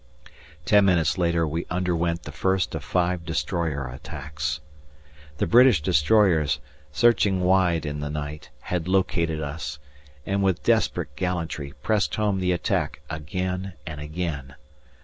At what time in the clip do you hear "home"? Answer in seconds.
12.15-12.39